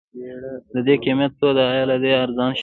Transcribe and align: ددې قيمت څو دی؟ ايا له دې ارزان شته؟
ددې 0.73 0.95
قيمت 1.03 1.31
څو 1.39 1.49
دی؟ 1.55 1.63
ايا 1.73 1.83
له 1.89 1.95
دې 2.03 2.11
ارزان 2.23 2.51
شته؟ 2.51 2.59